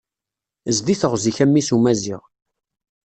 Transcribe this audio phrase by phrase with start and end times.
[0.77, 2.21] Zdi teɣzi-k a mmi-s n umaziɣ